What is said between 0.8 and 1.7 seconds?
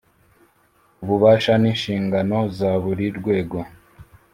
ububasha n